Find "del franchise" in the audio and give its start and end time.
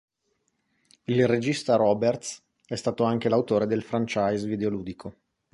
3.67-4.47